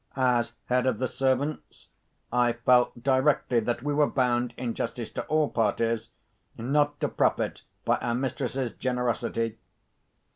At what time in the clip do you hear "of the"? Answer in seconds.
0.87-1.07